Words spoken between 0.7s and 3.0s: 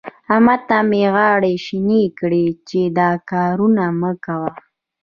مې غاړې شينې کړې چې